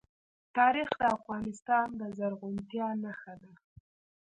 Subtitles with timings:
[0.57, 3.51] تاریخ د افغانستان د زرغونتیا نښه ده.